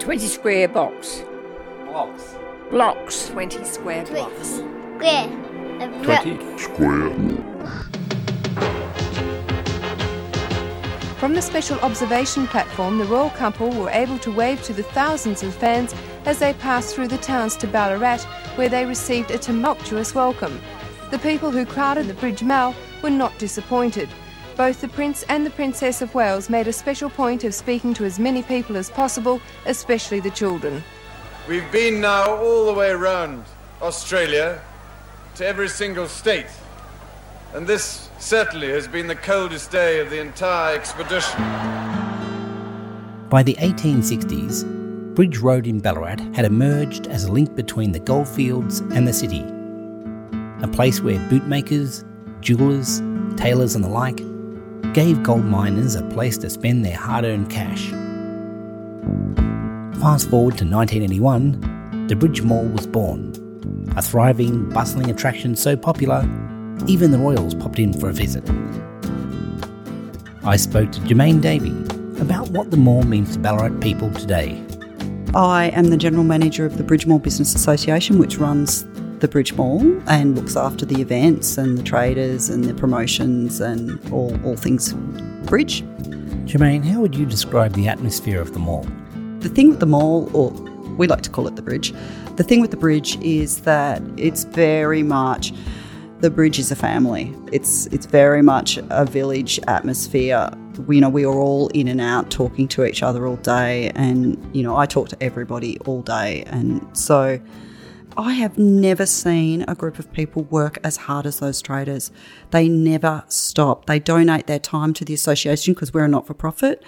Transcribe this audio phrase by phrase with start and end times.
[0.00, 1.24] 20 square box.
[1.84, 2.34] Blocks.
[2.70, 3.28] Blocks.
[3.28, 4.48] 20 square blocks.
[4.48, 5.28] Square.
[5.80, 7.10] A 20 square.
[7.10, 7.86] Blocks.
[11.20, 15.42] From the special observation platform, the royal couple were able to wave to the thousands
[15.42, 15.94] of fans
[16.24, 18.22] as they passed through the towns to Ballarat,
[18.54, 20.58] where they received a tumultuous welcome.
[21.10, 24.08] The people who crowded the Bridge Mall were not disappointed.
[24.60, 28.04] Both the Prince and the Princess of Wales made a special point of speaking to
[28.04, 30.84] as many people as possible, especially the children.
[31.48, 33.46] We've been now all the way around
[33.80, 34.60] Australia
[35.36, 36.44] to every single state.
[37.54, 41.40] And this certainly has been the coldest day of the entire expedition.
[43.30, 48.80] By the 1860s, Bridge Road in Ballarat had emerged as a link between the goldfields
[48.80, 49.42] and the city.
[50.62, 52.04] A place where bootmakers,
[52.42, 53.00] jewellers,
[53.38, 54.20] tailors, and the like
[54.92, 57.90] gave gold miners a place to spend their hard earned cash.
[60.00, 63.32] Fast forward to 1981, the Bridge Mall was born.
[63.96, 66.22] A thriving, bustling attraction so popular,
[66.86, 68.48] even the Royals popped in for a visit.
[70.44, 71.70] I spoke to Germaine Davey
[72.20, 74.64] about what the mall means to Ballarat people today.
[75.34, 78.84] I am the General Manager of the Bridge Mall Business Association, which runs
[79.20, 84.00] the Bridge Mall and looks after the events and the traders and the promotions and
[84.12, 84.94] all, all things
[85.44, 85.84] Bridge.
[86.46, 88.86] Germaine, how would you describe the atmosphere of the mall?
[89.40, 90.50] The thing with the mall, or
[90.96, 91.92] we like to call it the bridge,
[92.36, 95.52] the thing with the bridge is that it's very much
[96.20, 97.34] the bridge is a family.
[97.50, 100.50] It's it's very much a village atmosphere.
[100.86, 103.90] We, you know, we are all in and out talking to each other all day,
[103.94, 107.40] and you know, I talk to everybody all day, and so
[108.16, 112.10] I have never seen a group of people work as hard as those traders.
[112.50, 113.86] They never stop.
[113.86, 116.82] They donate their time to the association because we're a not for profit.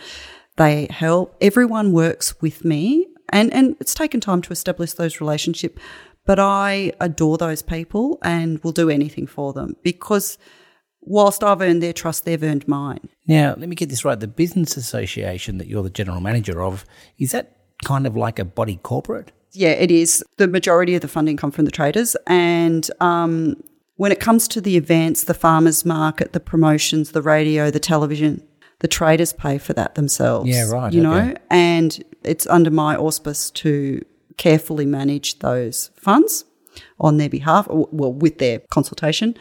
[0.56, 1.36] They help.
[1.40, 5.80] Everyone works with me, and, and it's taken time to establish those relationships.
[6.26, 10.38] But I adore those people and will do anything for them because
[11.00, 13.08] whilst I've earned their trust, they've earned mine.
[13.26, 14.18] Now, let me get this right.
[14.18, 16.84] The business association that you're the general manager of,
[17.18, 19.32] is that kind of like a body corporate?
[19.52, 20.24] Yeah, it is.
[20.36, 22.16] The majority of the funding come from the traders.
[22.26, 23.62] And um,
[23.96, 28.42] when it comes to the events, the farmers market, the promotions, the radio, the television,
[28.80, 30.48] the traders pay for that themselves.
[30.48, 31.28] Yeah, right, You okay.
[31.28, 34.04] know, and it's under my auspice to
[34.38, 36.44] carefully manage those funds
[36.98, 39.36] on their behalf, or, well, with their consultation.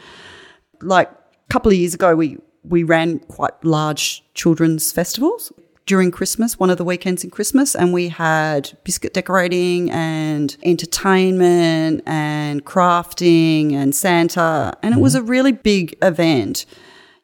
[0.82, 5.52] Like a couple of years ago, we we ran quite large children's festivals
[5.86, 12.02] during Christmas, one of the weekends in Christmas, and we had biscuit decorating and entertainment
[12.06, 15.30] and crafting and Santa, and it was a mm-hmm.
[15.30, 16.66] really big event.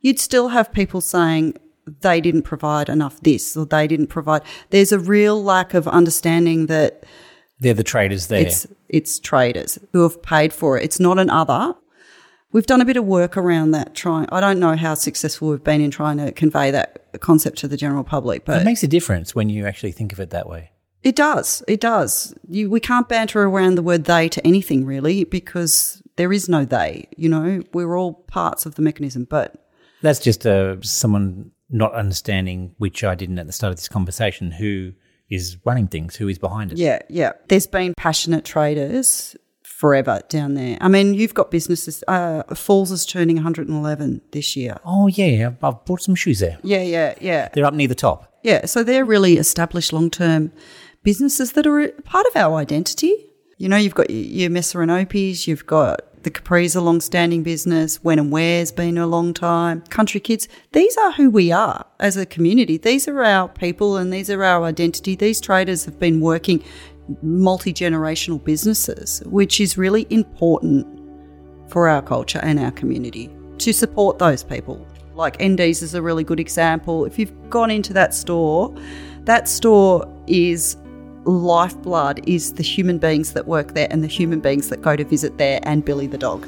[0.00, 1.56] You'd still have people saying
[2.00, 4.42] they didn't provide enough this or they didn't provide.
[4.70, 7.04] There's a real lack of understanding that
[7.60, 8.40] They're the traders there.
[8.40, 10.84] it's it's traders who have paid for it.
[10.84, 11.74] It's not an other.
[12.50, 13.94] We've done a bit of work around that.
[13.94, 17.68] Trying, I don't know how successful we've been in trying to convey that concept to
[17.68, 20.48] the general public, but it makes a difference when you actually think of it that
[20.48, 20.70] way.
[21.02, 21.62] it does.
[21.68, 22.34] It does.
[22.48, 26.64] You, we can't banter around the word they to anything really because there is no
[26.64, 27.08] they.
[27.16, 29.68] You know, we're all parts of the mechanism, but
[30.02, 34.50] That's just uh, someone not understanding, which I didn't at the start of this conversation,
[34.52, 34.92] who
[35.28, 36.78] is running things, who is behind it.
[36.78, 37.32] Yeah, yeah.
[37.48, 39.36] There's been passionate traders
[39.78, 40.76] forever down there.
[40.80, 42.02] I mean, you've got businesses.
[42.08, 44.76] Uh, Falls is turning 111 this year.
[44.84, 45.46] Oh, yeah.
[45.48, 46.58] I've- I've bought some shoes there.
[46.64, 47.48] Yeah, yeah, yeah.
[47.52, 48.32] They're up near the top.
[48.42, 50.50] Yeah, so they're really established long term
[51.04, 53.14] businesses that are part of our identity.
[53.56, 57.44] You know, you've got your Messer and Opie's, you've got the Capri's a long standing
[57.44, 60.48] business, When and Where's been a long time, Country Kids.
[60.72, 62.78] These are who we are as a community.
[62.78, 65.14] These are our people and these are our identity.
[65.14, 66.64] These traders have been working
[67.22, 70.86] multi generational businesses, which is really important
[71.70, 74.86] for our culture and our community to support those people.
[75.14, 77.04] Like ND's is a really good example.
[77.04, 78.74] If you've gone into that store,
[79.24, 80.76] that store is
[81.24, 85.04] lifeblood, is the human beings that work there and the human beings that go to
[85.04, 86.46] visit there and Billy the dog.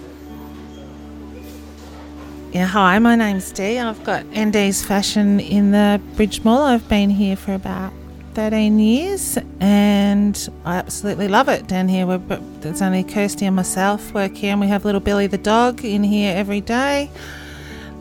[2.53, 3.79] Yeah, hi, my name's Dee.
[3.79, 6.63] I've got ND's Fashion in the Bridge Mall.
[6.63, 7.93] I've been here for about
[8.35, 12.07] 13 years and I absolutely love it down here.
[12.07, 12.19] We're,
[12.61, 16.03] there's only Kirsty and myself work here and we have little Billy the dog in
[16.03, 17.11] here every day.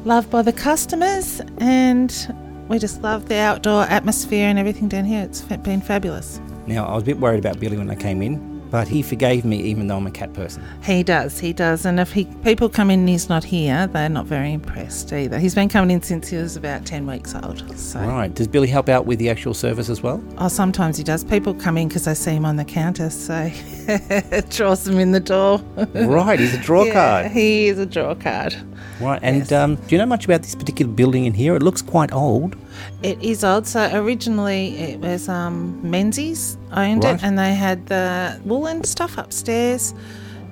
[0.05, 2.35] Loved by the customers and
[2.67, 5.23] we just love the outdoor atmosphere and everything down here.
[5.23, 6.39] It's been fabulous.
[6.67, 9.45] Now, I was a bit worried about Billy when I came in but he forgave
[9.45, 10.63] me even though I'm a cat person.
[10.83, 11.85] He does, he does.
[11.85, 15.39] And if he people come in and he's not here, they're not very impressed either.
[15.39, 17.77] He's been coming in since he was about 10 weeks old.
[17.77, 17.99] So.
[17.99, 18.33] Right.
[18.33, 20.23] Does Billy help out with the actual service as well?
[20.37, 21.23] Oh, sometimes he does.
[21.23, 23.49] People come in because they see him on the counter, so
[24.49, 25.59] draws them in the door.
[25.95, 26.39] right.
[26.39, 27.31] He's a draw Yeah, card.
[27.31, 28.55] He is a draw card.
[29.01, 29.19] Right.
[29.23, 31.55] And um, do you know much about this particular building in here?
[31.55, 32.55] It looks quite old.
[33.01, 33.65] It is old.
[33.65, 37.15] So originally it was um, Menzies owned Right.
[37.15, 39.93] it, and they had the woolen stuff upstairs,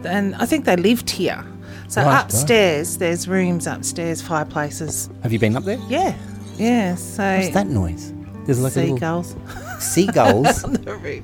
[0.04, 1.44] and I think they lived here.
[1.90, 2.24] So Right, right.
[2.26, 5.10] upstairs, there's rooms upstairs, fireplaces.
[5.24, 5.80] Have you been up there?
[5.88, 6.14] Yeah,
[6.58, 6.96] yeah.
[6.96, 8.14] So What's that noise?
[8.46, 9.36] There's like seagulls
[9.80, 10.64] seagulls.
[10.66, 11.24] on the roof.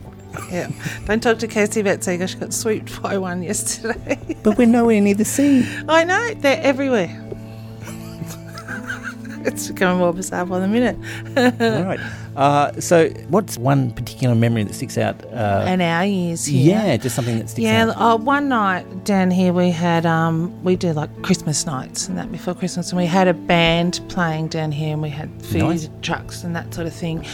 [0.52, 0.70] Yeah.
[1.06, 2.32] Don't talk to Kirsty about seagulls.
[2.32, 4.18] She got swooped by one yesterday.
[4.44, 5.66] but we're nowhere near the sea.
[5.88, 7.20] I know they're everywhere.
[9.46, 10.98] it's becoming more bizarre by the minute.
[11.36, 12.00] right.
[12.36, 15.24] Uh, so, what's one particular memory that sticks out?
[15.26, 16.72] Uh, and our years here.
[16.76, 17.96] yeah, just something that sticks Yeah, out.
[18.02, 22.32] uh, one night down here we had um, we do like Christmas nights and that
[22.32, 25.90] before Christmas, and we had a band playing down here, and we had food Nice.
[26.02, 27.26] trucks and that sort of thing,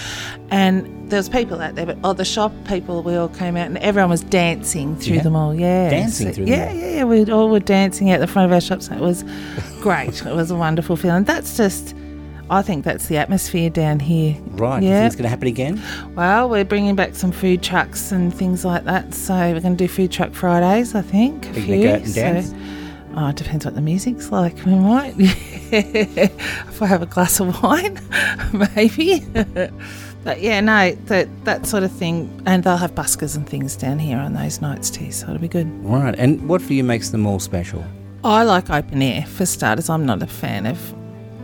[0.52, 3.66] and there was people out there, but oh, the shop people we all came out
[3.66, 5.24] and everyone was dancing through Yeah.
[5.24, 5.56] them all.
[5.56, 7.04] Yeah, Dancing through them yeah, yeah, yeah.
[7.06, 8.90] We all were dancing at the front of our shops.
[8.90, 9.24] and It was
[9.82, 10.24] great.
[10.26, 11.24] it was a wonderful feeling.
[11.24, 11.96] That's just.
[12.52, 14.36] I think that's the atmosphere down here.
[14.52, 14.80] Right.
[14.80, 15.00] Do you Yeah.
[15.02, 15.82] think it's going to happen again?
[16.16, 19.14] Well, we're bringing back some food trucks and things like that.
[19.14, 21.46] So we're going to do food truck Fridays, I think.
[21.56, 21.84] Are you few.
[21.84, 22.56] gonna go out and So-
[23.18, 24.56] oh, it depends what the music's like.
[24.66, 25.14] We might.
[25.72, 28.00] if I have a glass of wine,
[28.76, 29.20] maybe.
[30.24, 32.42] but yeah, no, that that sort of thing.
[32.48, 35.12] And they'll have buskers and things down here on those nights too.
[35.12, 35.68] So it'll be good.
[35.86, 36.16] Right.
[36.18, 37.84] And what for you makes them all special?
[38.24, 39.90] I like open air for starters.
[39.90, 40.78] I'm not a fan of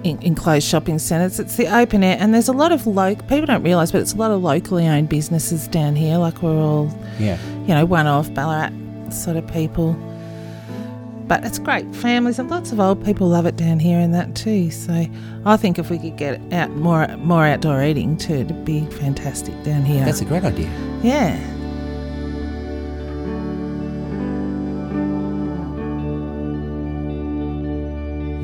[0.06, 1.40] en- enclosed shopping centres.
[1.40, 3.26] It's the open air, and there's a lot of local.
[3.28, 6.18] People don't realise, but it's a lot of locally owned businesses down here.
[6.18, 7.38] Like we're all, Yeah.
[7.68, 8.72] you know, one-off Ballarat
[9.12, 9.96] sort of people.
[11.28, 11.94] But it's great.
[11.96, 14.70] Families and lots of old people love it down here and that too.
[14.70, 15.08] So
[15.44, 19.56] I think if we could get out more more outdoor eating too, it'd be fantastic
[19.64, 20.06] down here.
[20.06, 20.70] That's a great idea.
[21.02, 21.40] yeah.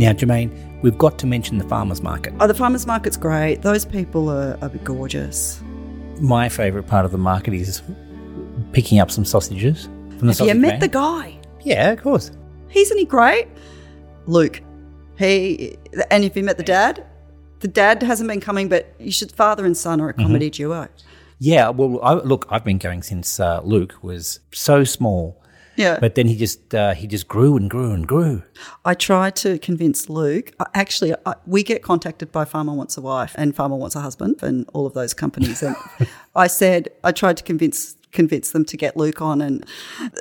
[0.02, 2.34] Now, Germaine, we've got to mention the farmers market.
[2.40, 3.62] Oh, the farmers market's great.
[3.62, 5.62] Those people are, are gorgeous.
[6.20, 7.84] My favourite part of the market is
[8.72, 10.80] picking up some sausages from the Have you met van.
[10.80, 11.40] the guy?
[11.62, 12.32] Yeah, of course.
[12.74, 13.48] Isn't he great?
[14.26, 14.62] Luke.
[15.20, 15.78] He
[16.10, 17.06] and if you met the dad,
[17.60, 20.88] the dad hasn't been coming, but you should father and son are a comedy duo.
[21.38, 25.40] Yeah, well, I, look, I've been going since uh, Luke was so small,
[25.82, 26.00] Yeah.
[26.00, 28.44] but then he just uh, he just grew and grew and grew.
[28.86, 30.52] I tried to convince Luke.
[30.74, 34.42] Actually, I, we get contacted by Farmer Wants a Wife and Farmer Wants a Husband
[34.42, 35.64] and all of those companies.
[35.64, 35.76] And
[36.36, 39.66] I said I tried to convince convince them to get Luke on, and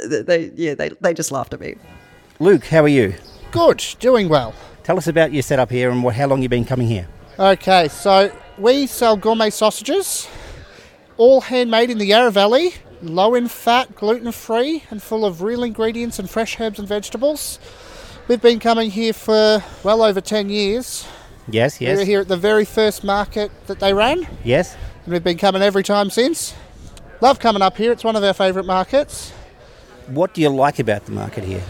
[0.09, 1.77] they yeah they they just laughed at me.
[2.39, 3.15] Luke, how are you?
[3.51, 4.55] Good, doing well.
[4.83, 7.07] Tell us about your setup here and what, how long you've been coming here.
[7.39, 10.29] Okay, so we sell gourmet sausages,
[11.17, 15.63] all handmade in the Yarra Valley, low in fat, gluten free, and full of real
[15.63, 17.59] ingredients and fresh herbs and vegetables.
[18.29, 21.07] We've been coming here for well over 10 years.
[21.49, 21.97] Yes, yes.
[21.97, 24.77] We were here at the very first market that they ran, yes.
[25.05, 26.55] and we've been coming every time since.
[27.21, 29.31] Love coming up here, it's one of our favourite markets.
[30.07, 31.63] What do you like about the market here?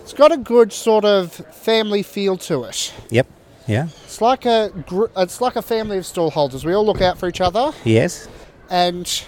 [0.00, 2.92] It's got a good sort of family feel to it.
[3.10, 3.26] Yep.
[3.66, 3.88] Yeah.
[4.04, 6.64] It's like a gr- it's like a family of stallholders.
[6.64, 7.72] We all look out for each other.
[7.84, 8.28] Yes.
[8.68, 9.24] and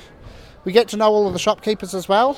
[0.65, 2.37] we get to know all of the shopkeepers as well.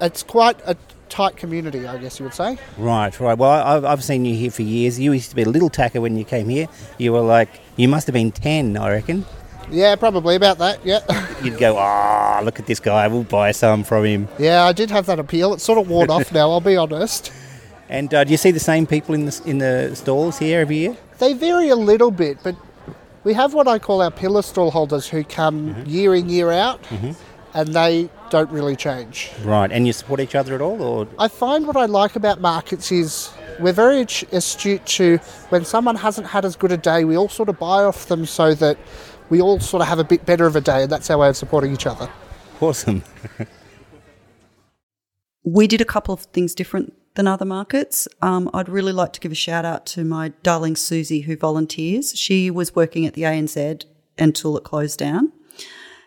[0.00, 0.76] It's quite a
[1.08, 2.58] tight community, I guess you would say.
[2.78, 3.36] Right, right.
[3.38, 4.98] Well, I've, I've seen you here for years.
[4.98, 6.66] You used to be a little tacker when you came here.
[6.98, 9.24] You were like, you must have been 10, I reckon.
[9.70, 10.84] Yeah, probably about that.
[10.84, 11.00] Yeah,
[11.42, 14.28] You'd go, ah, look at this guy, we'll buy some from him.
[14.38, 15.54] yeah, I did have that appeal.
[15.54, 16.50] It's sort of worn off now.
[16.50, 17.32] I'll be honest.
[17.88, 20.76] And uh, do you see the same people in the, in the stalls here every
[20.78, 20.96] year?
[21.18, 22.56] They vary a little bit, but
[23.24, 25.88] we have what I call our pillar stall holders who come mm-hmm.
[25.88, 27.12] year in year out, mm-hmm.
[27.54, 29.30] and they don't really change.
[29.44, 30.82] Right, and you support each other at all?
[30.82, 35.18] or I find what I like about markets is we're very astute to
[35.50, 38.26] when someone hasn't had as good a day, we all sort of buy off them
[38.26, 38.78] so that
[39.28, 41.28] we all sort of have a bit better of a day, and that's our way
[41.28, 42.08] of supporting each other.
[42.60, 43.02] Awesome.
[45.44, 48.08] We did a couple of things different than other markets.
[48.20, 52.16] Um, I'd really like to give a shout out to my darling Susie who volunteers.
[52.18, 53.84] She was working at the ANZ
[54.18, 55.32] until it closed down.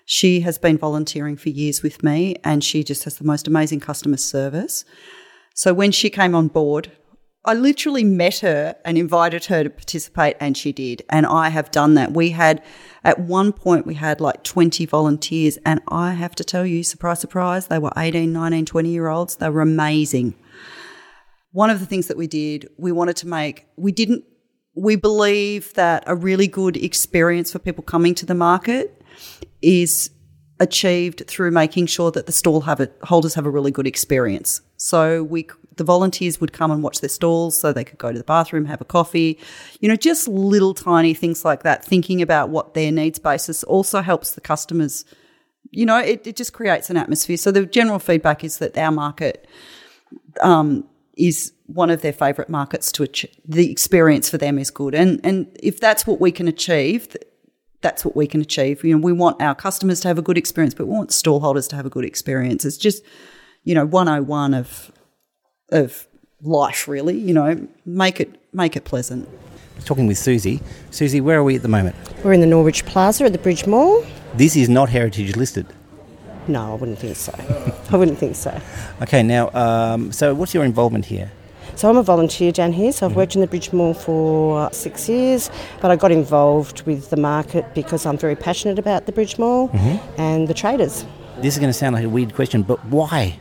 [0.06, 3.80] She has been volunteering for years with me and she just has the most amazing
[3.80, 4.86] customer service.
[5.54, 6.92] So when she came on board,
[7.48, 11.04] I literally met her and invited her to participate, and she did.
[11.12, 12.12] And I have done that.
[12.12, 12.64] We had,
[13.04, 17.20] at one point, we had like 20 volunteers, and I have to tell you, surprise,
[17.20, 19.36] surprise, they were 18, 19, 20 year olds.
[19.36, 20.34] They were amazing.
[21.56, 24.26] One of the things that we did, we wanted to make, we didn't,
[24.76, 29.02] we believe that a really good experience for people coming to the market
[29.62, 30.10] is
[30.60, 34.60] achieved through making sure that the stall have holders have a really good experience.
[34.76, 35.48] So we
[35.78, 38.66] the volunteers would come and watch their stalls so they could go to the bathroom,
[38.66, 39.40] have a coffee,
[39.80, 41.86] you know, just little tiny things like that.
[41.86, 45.06] Thinking about what their needs basis also helps the customers.
[45.72, 47.38] You know, it, it just creates an atmosphere.
[47.38, 49.48] So the general feedback is that our market
[50.42, 50.84] um,
[51.18, 53.36] is one of their favourite markets to achieve.
[53.48, 57.16] The experience for them is good, and and if that's what we can achieve,
[57.82, 58.84] that's what we can achieve.
[58.84, 61.40] You know, we want our customers to have a good experience, but we want stall
[61.40, 62.66] holders to have a good experience.
[62.66, 63.04] It's just,
[63.64, 64.92] you know, 101 of
[65.70, 66.08] of
[66.42, 69.28] life really, you know, make it make it pleasant.
[69.84, 70.62] Talking with Susie.
[70.92, 71.96] Susie, where are we at the moment?
[72.24, 74.06] We're in the Norwich Plaza at the Bridge Mall.
[74.36, 75.68] This is not heritage listed.
[76.48, 77.34] No, I wouldn't think so.
[77.92, 78.60] I wouldn't think so.
[79.02, 81.32] Okay, now, um, so what's your involvement here?
[81.76, 82.92] So I'm a volunteer down here.
[82.92, 85.50] So I've worked in the Bridge Mall for six years,
[85.82, 89.70] but I got involved with the market because I'm very passionate about the Bridge Mall
[90.18, 91.06] and the traders.
[91.40, 93.40] This is going to sound like a weird question, but why?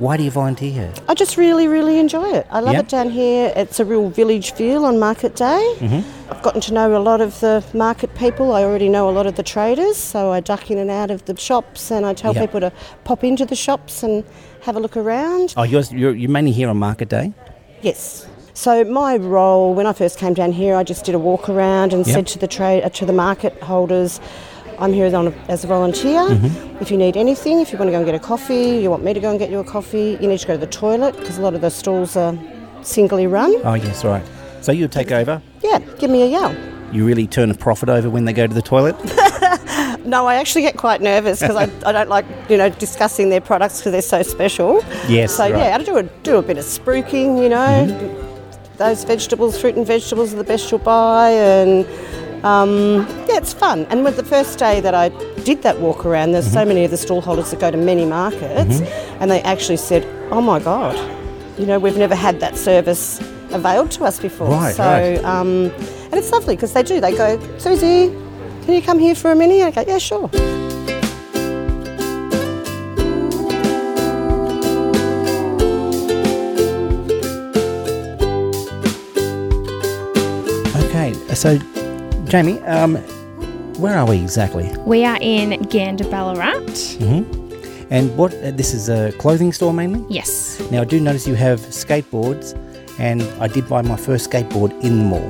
[0.00, 0.92] Why do you volunteer here?
[1.08, 2.46] I just really, really enjoy it.
[2.50, 3.52] I love it down here.
[3.54, 5.74] It's a real village feel on market day.
[5.78, 6.32] Mm-hmm.
[6.32, 8.52] I've gotten to know a lot of the market people.
[8.54, 11.26] I already know a lot of the traders, so I duck in and out of
[11.26, 12.40] the shops and I tell Yeah.
[12.46, 12.72] people to
[13.04, 14.24] pop into the shops and
[14.62, 15.52] have a look around.
[15.58, 17.34] Oh, you're, you're, you're mainly here on market day?
[17.82, 18.26] Yes.
[18.54, 21.92] So my role when I first came down here, I just did a walk around
[21.92, 22.14] and Yep.
[22.14, 24.18] said to the trade uh, to the market holders,
[24.80, 26.20] I'm here as a, as a volunteer.
[26.22, 26.78] Mm-hmm.
[26.82, 29.04] If you need anything, if you want to go and get a coffee, you want
[29.04, 31.14] me to go and get you a coffee, you need to go to the toilet
[31.18, 32.36] because a lot of the stalls are
[32.82, 33.54] singly run.
[33.62, 34.24] Oh, yes, right.
[34.62, 35.42] So you take over?
[35.62, 36.56] Yeah, give me a yell.
[36.92, 38.96] You really turn a profit over when they go to the toilet?
[40.04, 43.42] No, I actually get quite nervous because I, I don't like you know discussing their
[43.42, 44.82] products because they're so special.
[45.08, 45.56] Yes, So right.
[45.58, 47.86] yeah, I do a, do a bit of spruiking, you know.
[48.78, 51.86] Those vegetables, fruit and vegetables are the best you'll buy, and
[52.44, 53.86] um, yeah, it's fun.
[53.90, 55.08] And with the first day that I
[55.44, 58.04] did that walk around, there's so many of the stall holders that go to many
[58.06, 58.80] markets,
[59.20, 60.96] and they actually said, "Oh my god,
[61.58, 63.20] you know, we've never had that service
[63.50, 65.24] availed to us before." Right, so, right.
[65.24, 65.70] Um,
[66.10, 67.00] and it's lovely because they do.
[67.00, 68.08] They go, Susie,
[68.64, 69.62] can you come here for a minute?
[69.62, 70.30] I go, yeah, sure.
[80.84, 81.58] Okay, so
[82.30, 82.94] Jamie, um,
[83.80, 84.72] where are we exactly?
[84.86, 86.60] We are in Gander Ballarat.
[87.90, 88.32] And what?
[88.34, 90.06] Uh, this is a clothing store mainly.
[90.08, 90.60] Yes.
[90.70, 92.56] Now I do notice you have skateboards,
[93.00, 95.28] and I did buy my first skateboard in the mall.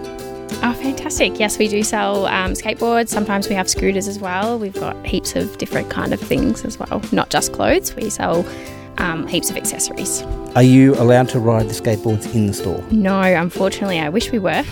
[0.63, 1.41] Oh, fantastic.
[1.41, 3.09] Yes, we do sell um, skateboards.
[3.09, 4.59] Sometimes we have scooters as well.
[4.59, 7.01] We've got heaps of different kind of things as well.
[7.13, 7.97] Not just clothes.
[7.97, 8.47] We sell
[8.99, 10.21] um, heaps of accessories.
[10.55, 12.85] Are you allowed to ride the skateboards in the store?
[12.91, 14.65] No, unfortunately, I wish we were.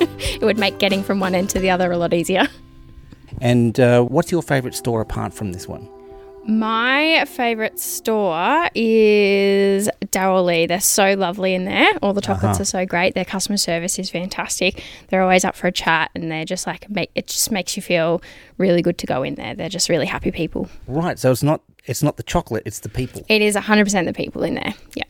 [0.00, 2.46] it would make getting from one end to the other a lot easier.
[3.40, 5.88] And uh, what's your favourite store apart from this one?
[6.46, 10.66] My favourite store is Darrell Lea.
[10.66, 11.90] They're so lovely in there.
[12.02, 12.62] All the chocolates Uh-huh.
[12.62, 13.14] are so great.
[13.14, 14.82] Their customer service is fantastic.
[15.08, 17.82] They're always up for a chat, and they're just like make it just makes you
[17.82, 18.20] feel
[18.58, 19.54] really good to go in there.
[19.54, 20.68] They're just really happy people.
[20.86, 23.24] Right, so it's not it's not the chocolate, it's the people.
[23.28, 24.74] It is 100% the people in there.
[24.94, 25.04] Yeah,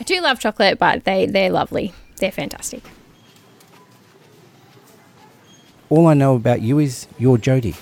[0.00, 1.92] I do love chocolate, but they they're lovely.
[2.18, 2.82] They're fantastic.
[5.88, 7.74] All I know about you is you're Jody.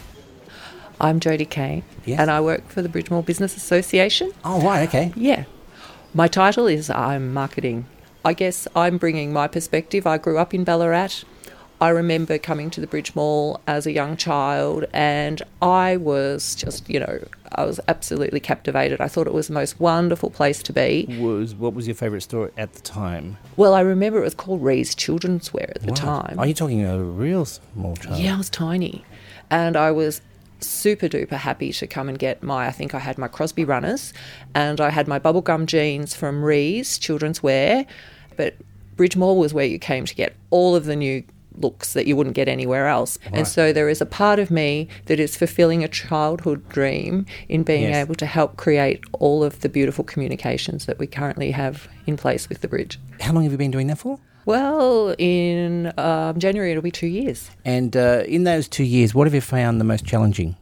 [1.01, 2.21] I'm Jodie Kane, Yes.
[2.21, 4.33] and I work for the Bridge Mall Business Association.
[4.45, 5.13] Oh right, okay.
[5.17, 5.45] Yeah.
[6.13, 7.87] My title is I'm marketing.
[8.25, 10.07] I guess I'm bringing my perspective.
[10.07, 11.25] I grew up in Ballarat.
[11.81, 16.89] I remember coming to the Bridge Mall as a young child, and I was just,
[16.89, 17.25] you know,
[17.57, 19.01] I was absolutely captivated.
[19.01, 21.07] I thought it was the most wonderful place to be.
[21.21, 23.37] Was what was your favourite store at the time?
[23.57, 25.95] Well, I remember it was called Ree's Children's Wear at the Wow.
[26.23, 26.39] time.
[26.39, 28.19] Are you talking a real small child?
[28.19, 29.05] Yeah, I was tiny.
[29.51, 30.21] And I was
[30.61, 34.13] super duper happy to come and get my, I think I had my Grosby runners
[34.55, 37.87] and I had my bubblegum jeans from Ree's Children's Wear.
[38.37, 38.55] But
[38.97, 41.23] Bridge Mall was where you came to get all of the new
[41.57, 43.19] looks that you wouldn't get anywhere else.
[43.33, 47.63] And so there is a part of me that is fulfilling a childhood dream in
[47.63, 47.97] being Yes.
[48.05, 52.49] able to help create all of the beautiful communications that we currently have in place
[52.49, 52.99] with the bridge.
[53.21, 54.19] How long have you been doing that for?
[54.47, 57.51] Well, in um, January it'll be two years.
[57.65, 60.57] And uh, in those two years, what have you found the most challenging?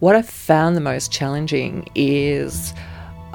[0.00, 2.74] What I've found the most challenging is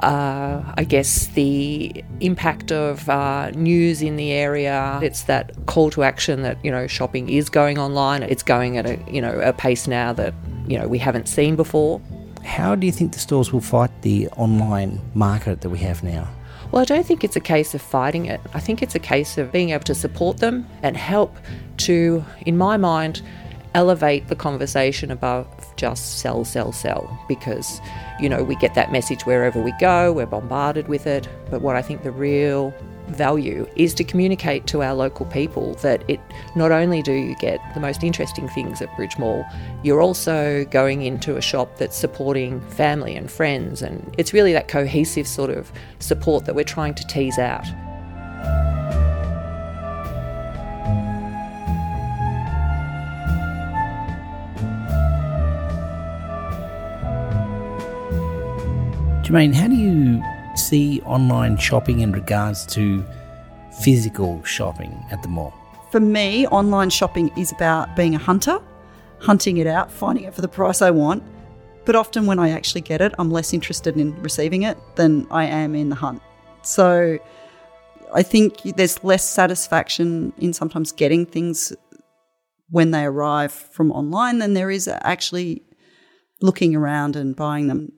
[0.00, 4.98] uh, I guess, the impact of uh, news in the area.
[5.02, 8.22] It's that call to action that, you know, shopping is going online.
[8.22, 10.34] It's going at a, you know, a pace now that,
[10.66, 12.00] you know, we haven't seen before.
[12.44, 16.28] How do you think the stores will fight the online market that we have now?
[16.72, 18.40] Well, I don't think it's a case of fighting it.
[18.54, 21.36] I think it's a case of being able to support them and help
[21.78, 23.22] to, in my mind,
[23.74, 25.46] elevate the conversation above
[25.80, 27.18] just sell, sell, sell.
[27.26, 27.80] Because,
[28.20, 31.26] you know, we get that message wherever we go, we're bombarded with it.
[31.50, 32.74] But what I think the real
[33.08, 36.20] value is to communicate to our local people that it
[36.54, 39.44] not only do you get the most interesting things at Bridge Mall,
[39.82, 44.68] you're also going into a shop that's supporting family and friends and it's really that
[44.68, 47.66] cohesive sort of support that we're trying to tease out.
[59.30, 60.20] Germaine, how do you
[60.56, 63.04] see online shopping in regards to
[63.80, 65.54] physical shopping at the mall?
[65.92, 68.60] For me, online shopping is about being a hunter,
[69.20, 71.22] hunting it out, finding it for the price I want.
[71.84, 75.44] But often when I actually get it, I'm less interested in receiving it than I
[75.44, 76.20] am in the hunt.
[76.62, 77.16] So
[78.12, 81.72] I think there's less satisfaction in sometimes getting things
[82.68, 85.62] when they arrive from online than there is actually
[86.42, 87.92] looking around and buying them.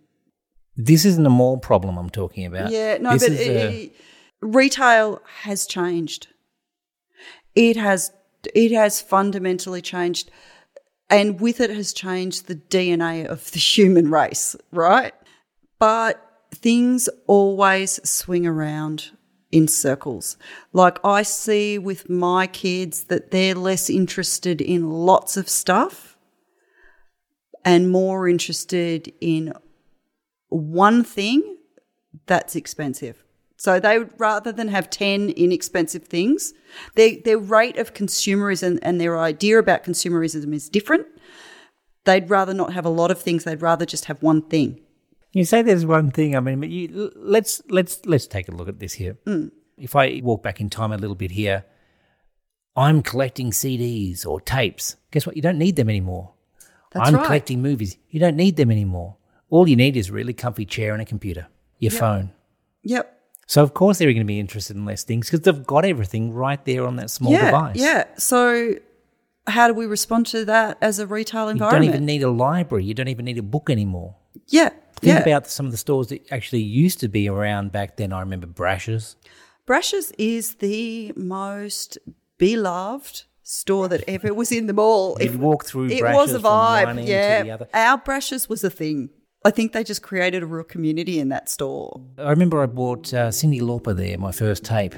[0.76, 2.71] This isn't a mall problem I'm talking about.
[2.71, 3.95] Yeah, no, This but it, a- it-
[4.41, 6.29] retail has changed.
[7.55, 8.11] It has
[8.55, 10.31] it has fundamentally changed,
[11.11, 15.12] and with it has changed the DNA of the human race, right?
[15.79, 16.25] But
[16.55, 19.11] things always swing around
[19.50, 20.37] in circles.
[20.73, 26.17] Like I see with my kids that they're less interested in lots of stuff
[27.64, 29.52] and more interested in
[30.52, 31.56] one thing
[32.26, 33.25] that's expensive.
[33.56, 36.52] So they would rather than have 10 inexpensive things,
[36.97, 41.06] their, their rate of consumerism and their idea about consumerism is different.
[42.04, 44.80] They'd rather not have a lot of things, they'd rather just have one thing.
[45.32, 46.37] You say there's one thing.
[46.37, 49.16] I mean, but you, let's let's let's take a look at this here.
[49.26, 49.50] Mm.
[49.78, 51.64] If I walk back in time a little bit here,
[52.76, 54.97] I'm collecting CDs or tapes.
[55.11, 55.37] Guess what?
[55.37, 56.35] You don't need them anymore.
[56.92, 57.25] That's I'm right.
[57.25, 57.97] collecting movies.
[58.11, 59.16] You don't need them anymore.
[59.52, 61.47] All you need is a really comfy chair and a computer,
[61.78, 62.00] your Yep.
[62.00, 62.30] phone.
[62.85, 63.21] Yep.
[63.47, 66.32] So of course they're going to be interested in less things because they've got everything
[66.32, 67.76] right there on that small yeah, device.
[67.76, 68.04] Yeah.
[68.17, 68.76] So
[69.47, 71.84] how do we respond to that as a retail environment?
[71.84, 72.84] You don't even need a library.
[72.84, 74.17] You don't even need a book anymore.
[74.49, 74.71] yeah.
[75.00, 75.21] Think yeah.
[75.21, 78.12] about some of the stores that actually used to be around back then.
[78.12, 79.17] I remember Brash's.
[79.67, 81.99] Brash's is the most
[82.38, 85.19] beloved store that ever was in the mall.
[85.21, 87.06] You'd walk through it was a vibe.
[87.06, 87.69] yeah, the other.
[87.75, 89.10] our Brash's was a thing.
[89.45, 92.00] I think they just created a real community in that store.
[92.17, 94.95] I remember I bought uh, Cyndi Lauper there, my first tape.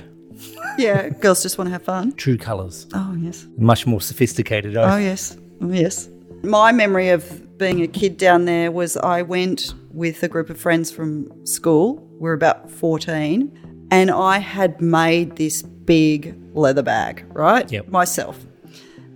[0.76, 2.12] Yeah, girls just want to have fun.
[2.12, 2.86] True Colours.
[2.92, 3.46] Oh yes.
[3.56, 4.76] Much more sophisticated.
[4.76, 5.36] Oh yes.
[5.62, 6.08] Oh yes.
[6.42, 10.58] My memory of being a kid down there was I went with a group of
[10.60, 12.06] friends from school.
[12.18, 17.70] We are about 14 and I had made this big leather bag, right?
[17.70, 17.88] Yep.
[17.88, 18.44] Myself.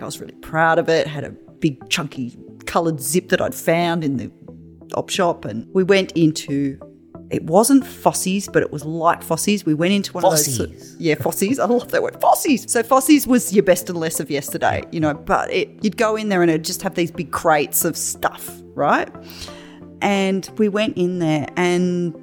[0.01, 1.07] I was really proud of it.
[1.07, 2.37] Had a big chunky
[2.67, 4.31] coloured zip that I'd found in the
[4.94, 6.79] op shop and we went into
[7.31, 9.64] it wasn't Fossies, but it was like Fossies.
[9.66, 10.96] We went into one of those.
[10.98, 11.59] Yeah, Fossies.
[11.62, 12.14] I love that word.
[12.20, 12.68] Fossies.
[12.70, 16.16] So Fossies was your best and less of yesterday, you know, but it, you'd go
[16.16, 19.09] in there and it'd just have these big crates of stuff, right?
[20.01, 22.14] And we went in there and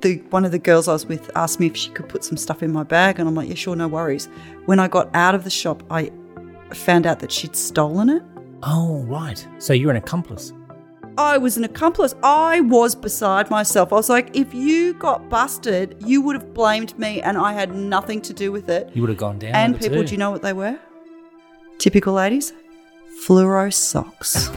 [0.00, 2.38] the one of the girls I was with asked me if she could put some
[2.38, 4.28] stuff in my bag and I'm like, yeah, sure, no worries.
[4.64, 6.10] When I got out of the shop, I
[6.72, 8.22] found out that she'd stolen it.
[8.62, 9.46] Oh, right.
[9.58, 10.52] So you're an accomplice.
[11.20, 12.14] I was an accomplice.
[12.22, 13.92] I was beside myself.
[13.92, 17.74] I was like, if you got busted, you would have blamed me and I had
[17.74, 18.88] nothing to do with it.
[18.94, 19.54] You would have gone down.
[19.54, 20.06] and people, too.
[20.06, 20.78] do you know what they were?
[21.76, 22.54] Typical ladies?
[23.22, 24.48] Fluoro socks.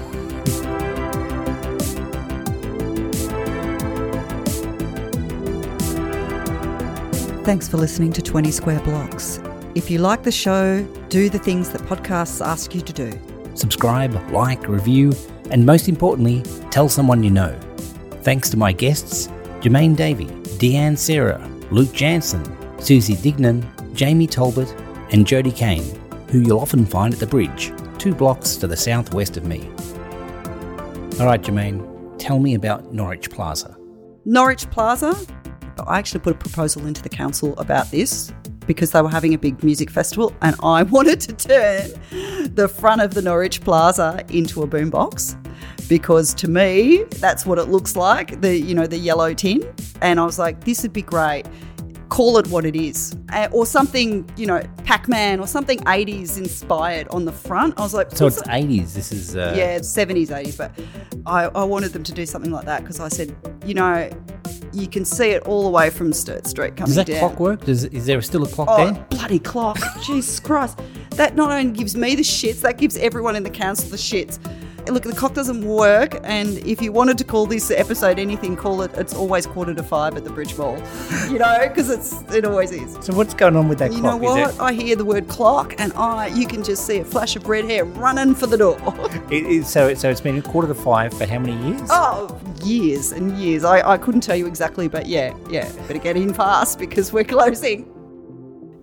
[7.44, 9.42] Thanks for listening to 20 Square Blocks.
[9.76, 13.20] If you like the show, do the things that podcasts ask you to do.
[13.54, 15.12] Subscribe, like, review,
[15.54, 17.58] and most importantly, tell someone you know.
[18.24, 19.30] Thanks to my guests
[19.62, 20.26] Germaine Davey,
[20.58, 22.44] Deanne Sarah, Luke Jansen,
[22.82, 23.64] Susie Dignan,
[23.94, 24.70] Jamie Talbot,
[25.12, 25.84] and Jodie Kane,
[26.30, 29.70] who you'll often find at the bridge, two blocks to the southwest of me.
[31.20, 31.88] All right, Germaine,
[32.18, 33.78] tell me about Norwich Plaza.
[34.26, 35.16] Norwich Plaza.
[35.86, 38.34] I actually put a proposal into the council about this
[38.66, 41.92] because they were having a big music festival and I wanted to turn
[42.56, 45.38] the front of the Norwich Plaza into a boombox
[45.90, 49.62] because to me that's what it looks like the you know the yellow tin
[50.02, 51.44] and I was like this would be great
[52.10, 57.08] call it what it is Uh, or something you know Pac-Man or something 80s inspired
[57.10, 58.94] on the front I was like So "Put it's 80s.
[58.94, 59.36] This is.
[59.36, 60.72] Uh, yeah, 70s, 80s, but
[61.26, 64.10] I, I wanted them to do something like that because I said, you know,
[64.74, 67.20] you can see it all the way from Sturt Street coming Does that down.
[67.20, 67.66] clock work?
[67.66, 69.06] Does, is there still a clock Oh, there?
[69.10, 69.78] bloody clock.
[70.04, 70.80] Jesus Christ.
[71.16, 74.40] That not only gives me the shits, that gives everyone in the council the shits.
[74.88, 78.82] Look, the clock doesn't work, and if you wanted to call this episode anything, call
[78.82, 80.78] it it's always quarter to five at the Bridge Mall.
[81.30, 82.98] You know, because it's it always is.
[83.00, 84.38] So what's going on with that You know what?
[84.38, 84.50] what?
[84.52, 87.48] Is I hear the word clock, and I you can just see a flash of
[87.48, 88.78] red hair running for the door.
[89.32, 91.88] it, it, it, so, so it's been a quarter to five for how many years?
[91.90, 93.64] Oh, years and years.
[93.64, 95.72] I, I couldn't tell you exactly, but yeah, yeah.
[95.88, 97.90] Better get in fast because we're closing.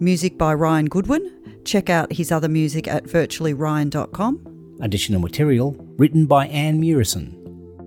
[0.01, 1.40] Music by Ryan Goodwin.
[1.71, 4.77] Check out his other music at virtuallyryan.com.
[4.81, 7.37] Additional material written by Anne Murison.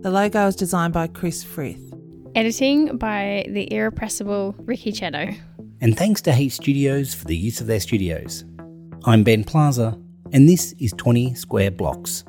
[0.02, 1.94] The logo is designed by Chris Frith.
[2.34, 5.38] Editing by the irrepressible Ricky Cheto.
[5.82, 8.46] And thanks to Heat Studios for the use of their studios.
[9.04, 10.00] I'm Ben Plaza,
[10.32, 12.24] and this is 20 Square Blocks.